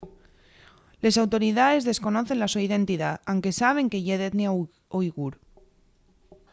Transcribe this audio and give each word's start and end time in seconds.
les 1.07 1.15
autoridaes 1.23 1.87
desconocen 1.89 2.37
la 2.41 2.47
so 2.53 2.59
identidá 2.67 3.11
anque 3.33 3.57
saben 3.61 3.89
que 3.91 4.03
ye 4.05 4.19
d'etnia 4.21 4.55
uighur 4.99 5.33